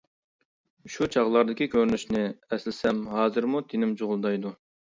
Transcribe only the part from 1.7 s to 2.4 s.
كۆرۈنۈشنى